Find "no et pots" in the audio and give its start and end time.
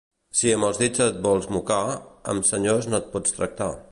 2.93-3.39